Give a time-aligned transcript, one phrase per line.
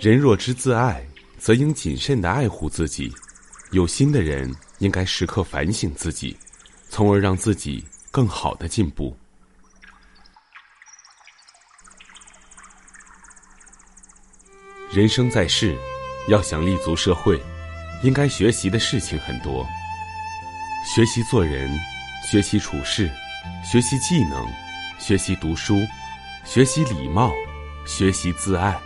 [0.00, 1.04] 人若知自爱，
[1.38, 3.12] 则应谨慎的爱护自己。
[3.72, 4.48] 有心的人
[4.78, 6.36] 应该时刻反省自己，
[6.88, 9.16] 从而让自己更好的进步。
[14.92, 15.76] 人生在世，
[16.28, 17.40] 要想立足社会，
[18.04, 19.66] 应该学习的事情很多。
[20.86, 21.76] 学习做人，
[22.24, 23.10] 学习处事，
[23.64, 24.46] 学习技能，
[25.00, 25.80] 学习读书，
[26.44, 27.32] 学习礼貌，
[27.84, 28.78] 学习自爱。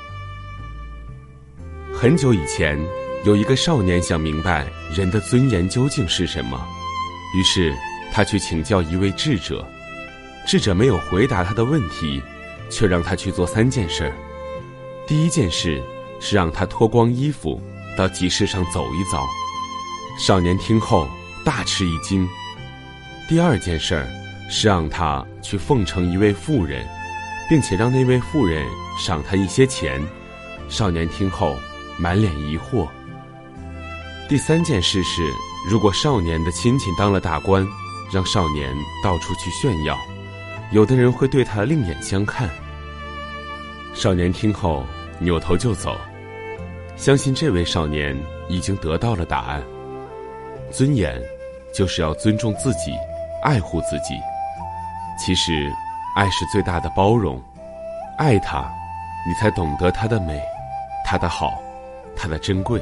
[2.03, 2.77] 很久以前，
[3.25, 6.61] 有一个少年想明白人的尊严究竟是什么，
[7.33, 7.73] 于是
[8.13, 9.65] 他去请教一位智者。
[10.45, 12.21] 智者没有回答他的问题，
[12.69, 14.13] 却让他去做三件事儿。
[15.07, 15.81] 第一件事
[16.19, 17.63] 是让他脱光衣服
[17.97, 19.25] 到集市上走一遭。
[20.19, 21.07] 少年听后
[21.45, 22.29] 大吃一惊。
[23.29, 24.05] 第二件事
[24.51, 26.85] 是让他去奉承一位妇人，
[27.49, 28.67] 并且让那位妇人
[28.99, 30.05] 赏他一些钱。
[30.69, 31.55] 少年听后。
[32.03, 32.89] 满脸疑惑。
[34.29, 35.23] 第三件事是，
[35.71, 37.65] 如果少年的亲戚当了大官，
[38.13, 39.97] 让少年到处去炫耀，
[40.73, 42.51] 有的人会对他另眼相看。
[43.95, 44.85] 少年听后
[45.21, 45.97] 扭头就走，
[46.97, 49.63] 相信这位少年已经得到了答案。
[50.73, 51.23] 尊严，
[51.73, 52.93] 就是要尊重自己，
[53.45, 54.17] 爱护自己。
[55.17, 55.71] 其实，
[56.17, 57.41] 爱是最大的包容，
[58.19, 58.69] 爱他，
[59.25, 60.43] 你才懂得他的美，
[61.07, 61.62] 他的好。
[62.17, 62.81] 它的珍贵，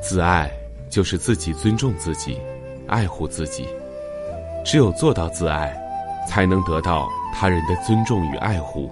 [0.00, 0.50] 自爱
[0.88, 2.38] 就是自己尊重自己，
[2.86, 3.68] 爱护自己。
[4.64, 5.76] 只有做到自爱，
[6.28, 8.90] 才能得到他人的尊重与爱护。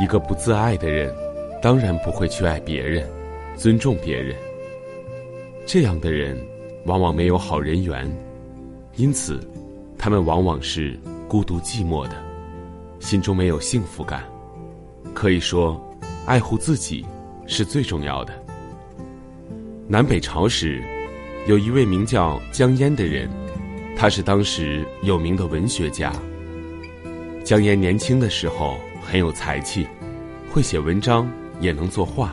[0.00, 1.14] 一个不自爱的人，
[1.60, 3.06] 当然不会去爱别人，
[3.54, 4.34] 尊重别人。
[5.66, 6.38] 这样的人，
[6.86, 8.10] 往往没有好人缘，
[8.96, 9.38] 因此，
[9.98, 10.98] 他们往往是
[11.28, 12.14] 孤独寂寞的，
[12.98, 14.24] 心中没有幸福感。
[15.14, 15.78] 可以说，
[16.24, 17.04] 爱护自己。
[17.50, 18.32] 是最重要的。
[19.88, 20.80] 南北朝时，
[21.48, 23.28] 有一位名叫江淹的人，
[23.96, 26.12] 他是当时有名的文学家。
[27.44, 29.84] 江淹年轻的时候很有才气，
[30.52, 31.28] 会写文章，
[31.60, 32.32] 也能作画。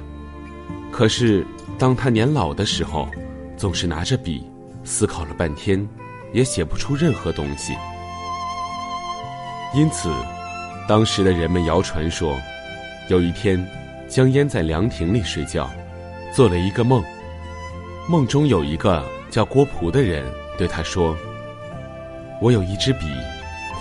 [0.91, 1.44] 可是
[1.79, 3.09] 当他年老的时候，
[3.57, 4.47] 总是拿着笔，
[4.84, 5.85] 思考了半天，
[6.31, 7.73] 也写不出任何东西。
[9.73, 10.11] 因此，
[10.88, 12.38] 当时的人们谣传说，
[13.09, 13.67] 有一天。
[14.07, 15.69] 江淹在凉亭里睡觉，
[16.34, 17.03] 做了一个梦。
[18.07, 20.25] 梦中有一个叫郭璞的人
[20.57, 21.16] 对他说
[22.41, 23.06] ：“我有一支笔，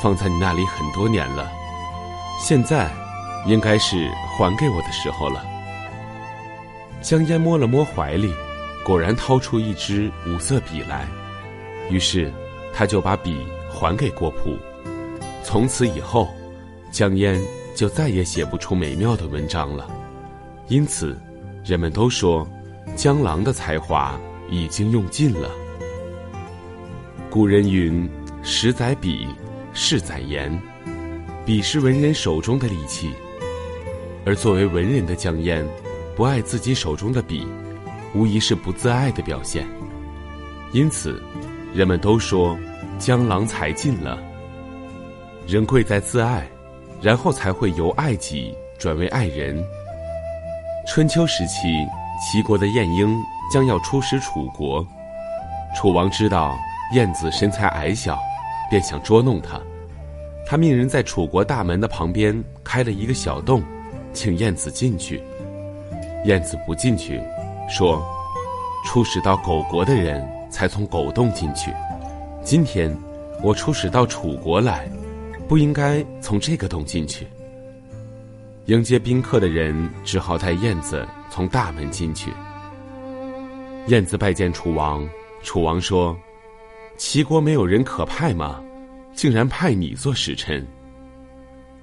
[0.03, 1.49] 放在你那里很多年了，
[2.41, 2.91] 现在
[3.47, 5.45] 应该是还给我的时候了。”
[7.01, 8.35] 江淹摸了摸怀里，
[8.85, 11.07] 果然掏出一支五色笔来，
[11.89, 12.33] 于是
[12.75, 14.59] 他就把笔还给郭璞。
[15.45, 16.29] 从此以后，
[16.91, 17.41] 江淹
[17.77, 19.89] 就再也写不出美妙的文章了。
[20.69, 21.17] 因此，
[21.65, 22.47] 人们都说，
[22.97, 24.19] 江郎的才华
[24.51, 25.51] 已经用尽了。
[27.31, 28.09] 古人云
[28.43, 29.29] ：“十载笔，
[29.73, 30.51] 十载言。”
[31.47, 33.13] 笔是文人手中的利器，
[34.25, 35.65] 而作为文人的江淹，
[36.17, 37.47] 不爱自己手中的笔，
[38.13, 39.65] 无疑是不自爱的表现。
[40.73, 41.23] 因此，
[41.73, 42.59] 人们都说，
[42.99, 44.19] 江郎才尽了。
[45.47, 46.51] 人贵在自爱，
[47.01, 49.65] 然后才会由爱己转为爱人。
[50.87, 51.85] 春秋时期，
[52.21, 53.21] 齐国的晏婴
[53.51, 54.87] 将要出使楚国，
[55.75, 56.57] 楚王知道
[56.95, 58.17] 晏子身材矮小，
[58.71, 59.61] 便想捉弄他。
[60.47, 63.63] 他命人在楚国大门的旁边开了一个小洞，
[64.13, 65.21] 请晏子进去。
[66.25, 67.21] 晏子不进去，
[67.69, 68.01] 说
[68.87, 71.75] ：“出使到狗国的人才从狗洞进去，
[72.43, 72.97] 今天
[73.43, 74.89] 我出使到楚国来，
[75.49, 77.27] 不应该从这个洞进去。”
[78.67, 82.33] 迎接宾客的人只好带燕子从大门进去。
[83.87, 85.09] 燕子拜见楚王，
[85.45, 86.19] 楚王说
[86.99, 88.61] ：“齐国没有人可派吗？
[89.15, 90.67] 竟然派你做使臣。”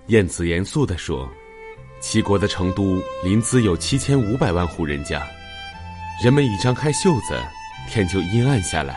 [0.07, 1.29] 燕子严肃地说
[2.01, 5.25] ：“齐国的成都临淄有七千五百万户人家，
[6.21, 7.41] 人们一张开袖子，
[7.89, 8.95] 天就阴暗下来；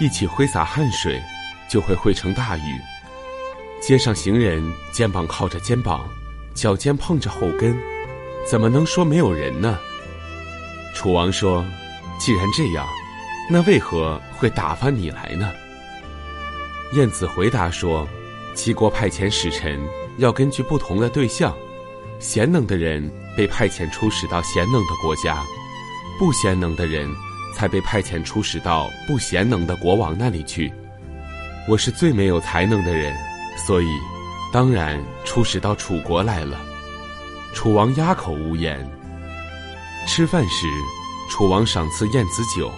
[0.00, 1.20] 一起挥洒汗水，
[1.68, 2.80] 就会汇成大雨。
[3.82, 4.62] 街上行人
[4.92, 6.08] 肩膀靠着肩膀。”
[6.54, 7.76] 脚尖碰着后跟，
[8.46, 9.78] 怎么能说没有人呢？
[10.94, 11.64] 楚王说
[12.18, 12.86] ：“既然这样，
[13.48, 15.50] 那为何会打发你来呢？”
[16.94, 18.06] 晏子回答说
[18.54, 19.80] ：“齐国派遣使臣，
[20.18, 21.56] 要根据不同的对象，
[22.18, 25.42] 贤能的人被派遣出使到贤能的国家，
[26.18, 27.08] 不贤能的人
[27.54, 30.70] 才被派遣出使到不贤能的国王那里去。
[31.68, 33.16] 我是最没有才能的人，
[33.56, 33.86] 所以
[34.52, 36.60] 当然出使到楚国来了。”
[37.52, 38.88] 楚王哑口无言。
[40.06, 40.66] 吃饭时，
[41.28, 42.70] 楚王赏赐晏子酒。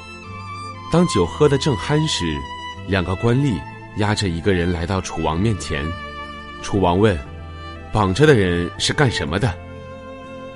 [0.91, 2.37] 当酒喝得正酣时，
[2.89, 3.61] 两个官吏
[3.97, 5.85] 押着一个人来到楚王面前。
[6.63, 7.19] 楚王问
[7.93, 9.55] ：“绑着的人是干什么的？”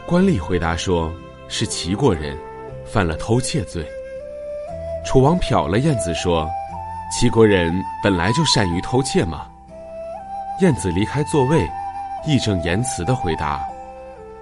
[0.06, 1.12] 官吏回答说
[1.48, 2.38] ：“是齐国人，
[2.84, 3.86] 犯了偷窃罪。”
[5.06, 6.48] 楚王瞟了晏子说
[7.12, 7.72] ：“齐国人
[8.02, 9.46] 本来就善于偷窃嘛？”
[10.62, 11.68] 晏子离开座位，
[12.26, 13.62] 义正言辞的回答。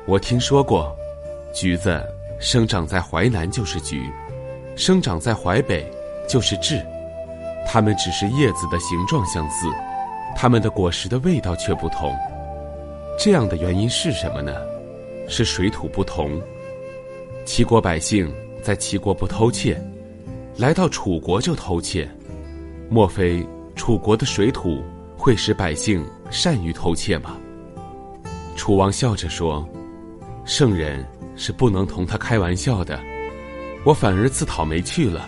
[0.06, 0.96] 我听说过，
[1.52, 2.00] 橘子
[2.38, 4.08] 生长在淮南就是橘，
[4.76, 5.84] 生长在淮北
[6.28, 6.80] 就是枳，
[7.66, 9.66] 它们只是叶子的形状相似，
[10.36, 12.14] 它们的果实的味道却不同。
[13.18, 14.54] 这样的原因是什么呢？
[15.28, 16.40] 是水土不同。
[17.44, 18.32] 齐国百姓
[18.62, 19.82] 在齐国不偷窃，
[20.58, 22.08] 来到楚国就偷窃，
[22.88, 23.44] 莫非
[23.74, 24.80] 楚国的水土
[25.24, 27.38] 会使百姓善于偷窃吗？
[28.56, 29.66] 楚王笑着说。
[30.44, 31.02] 圣人
[31.34, 33.00] 是不能同他开玩笑的，
[33.86, 35.26] 我反而自讨没趣了。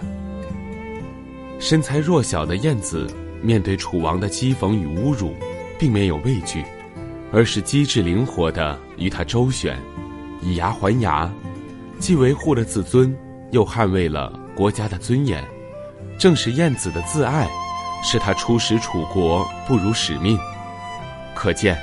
[1.59, 3.07] 身材弱小的燕子
[3.41, 5.33] 面对楚王的讥讽与侮辱，
[5.79, 6.63] 并没有畏惧，
[7.33, 9.81] 而是机智灵活的与他周旋，
[10.43, 11.33] 以牙还牙，
[11.99, 13.17] 既维护了自尊，
[13.51, 15.43] 又捍卫了国家的尊严。
[16.19, 17.49] 正是燕子的自爱，
[18.03, 20.39] 是他出使楚国不辱使命。
[21.35, 21.77] 可见，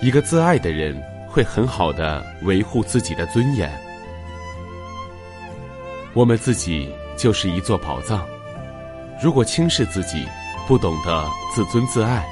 [0.00, 1.00] 一个自爱的人。
[1.32, 3.72] 会很好的维护自己的尊严。
[6.12, 8.22] 我们自己就是一座宝藏，
[9.22, 10.26] 如果轻视自己，
[10.68, 12.22] 不懂得自尊自爱，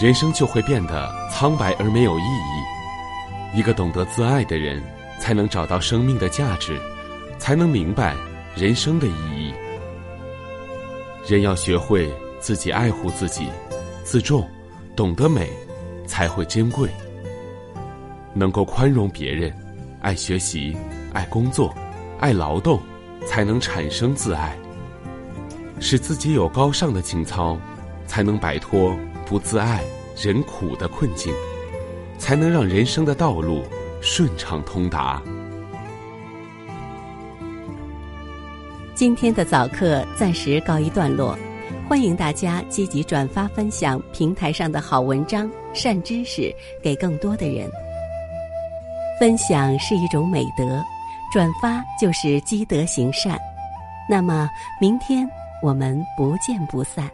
[0.00, 3.58] 人生就会变得苍白而没有意义。
[3.58, 4.80] 一个懂得自爱的人，
[5.18, 6.80] 才能找到生命的价值，
[7.38, 8.14] 才能明白
[8.54, 9.52] 人生的意义。
[11.26, 12.08] 人要学会
[12.44, 13.48] 自己爱护自己，
[14.02, 14.46] 自重，
[14.94, 15.48] 懂得美，
[16.06, 16.90] 才会珍贵。
[18.34, 19.50] 能够宽容别人，
[20.02, 20.76] 爱学习，
[21.14, 21.74] 爱工作，
[22.20, 22.78] 爱劳动，
[23.26, 24.54] 才能产生自爱，
[25.80, 27.58] 使自己有高尚的情操，
[28.06, 28.94] 才能摆脱
[29.24, 29.82] 不自爱
[30.14, 31.32] 人苦的困境，
[32.18, 33.62] 才能让人生的道路
[34.02, 35.22] 顺畅通达。
[38.94, 41.38] 今天的早课暂时告一段落，
[41.86, 46.52] 欢迎大家积极转发分享平台上的好文章、善知识
[46.82, 47.70] 给更多的人。
[49.20, 50.82] 分享是一种美德，
[51.30, 53.38] 转发就是积德行善。
[54.08, 54.48] 那么，
[54.80, 55.28] 明天
[55.62, 57.08] 我们不见不散。